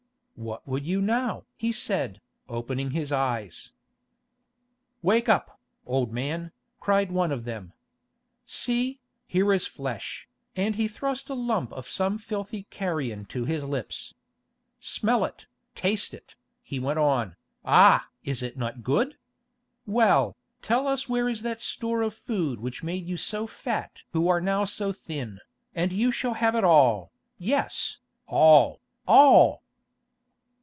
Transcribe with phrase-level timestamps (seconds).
[0.37, 2.19] "What would you now?" he said,
[2.49, 3.73] opening his eyes.
[5.03, 7.73] "Wake up, old man," cried one of them.
[8.43, 13.63] "See, here is flesh," and he thrust a lump of some filthy carrion to his
[13.63, 14.15] lips.
[14.79, 15.45] "Smell it,
[15.75, 18.09] taste it," he went on, "ah!
[18.23, 19.19] is it not good?
[19.85, 24.23] Well, tell us where is that store of food which made you so fat who
[24.41, 25.37] now are so thin,
[25.75, 29.61] and you shall have it all, yes, all, all."